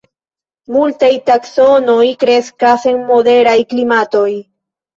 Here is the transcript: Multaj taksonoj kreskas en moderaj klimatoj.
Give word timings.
Multaj 0.75 1.09
taksonoj 1.27 2.07
kreskas 2.25 2.89
en 2.95 2.99
moderaj 3.13 3.57
klimatoj. 3.71 4.29